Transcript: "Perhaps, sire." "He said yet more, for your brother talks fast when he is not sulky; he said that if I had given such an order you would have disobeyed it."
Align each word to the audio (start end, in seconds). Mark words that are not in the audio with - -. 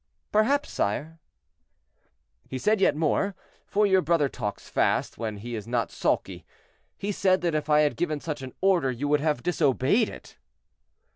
"Perhaps, 0.31 0.71
sire." 0.71 1.19
"He 2.49 2.57
said 2.57 2.81
yet 2.81 2.95
more, 2.95 3.35
for 3.67 3.85
your 3.85 4.01
brother 4.01 4.27
talks 4.29 4.67
fast 4.67 5.19
when 5.19 5.37
he 5.37 5.53
is 5.53 5.67
not 5.67 5.91
sulky; 5.91 6.43
he 6.97 7.11
said 7.11 7.41
that 7.41 7.53
if 7.53 7.69
I 7.69 7.81
had 7.81 7.95
given 7.97 8.19
such 8.19 8.41
an 8.41 8.55
order 8.61 8.89
you 8.89 9.07
would 9.07 9.21
have 9.21 9.43
disobeyed 9.43 10.09
it." 10.09 10.39